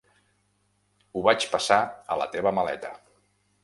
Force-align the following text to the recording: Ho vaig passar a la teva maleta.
Ho 1.13 1.23
vaig 1.29 1.47
passar 1.53 1.79
a 2.17 2.21
la 2.25 2.31
teva 2.37 2.59
maleta. 2.63 2.95